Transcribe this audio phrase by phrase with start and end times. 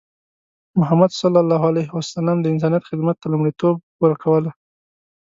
[0.79, 4.51] محمد صلى الله عليه وسلم د انسانیت خدمت ته لومړیتوب ورکوله.